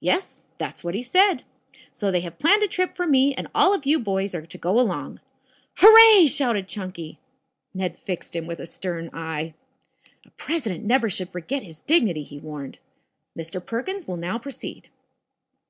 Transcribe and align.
"Yes. 0.00 0.38
That's 0.58 0.84
what 0.84 0.94
he 0.94 1.00
said. 1.02 1.44
So 1.94 2.10
they 2.10 2.20
have 2.20 2.38
planned 2.38 2.62
a 2.62 2.68
trip 2.68 2.94
for 2.94 3.06
me 3.06 3.32
and 3.32 3.48
all 3.54 3.72
of 3.72 3.86
you 3.86 3.98
boys 3.98 4.34
are 4.34 4.44
to 4.44 4.58
go 4.58 4.78
along." 4.78 5.18
"Hooray!" 5.76 6.26
shouted 6.26 6.68
Chunky. 6.68 7.18
Ned 7.72 7.98
fixed 7.98 8.36
him 8.36 8.46
with 8.46 8.58
a 8.60 8.66
stern 8.66 9.08
eye. 9.14 9.54
"A 10.26 10.30
president 10.32 10.84
never 10.84 11.08
should 11.08 11.30
forget 11.30 11.62
his 11.62 11.80
dignity," 11.80 12.22
he 12.22 12.38
warned. 12.38 12.80
"Mr. 13.34 13.64
Perkins 13.64 14.06
will 14.06 14.18
now 14.18 14.36
proceed." 14.38 14.90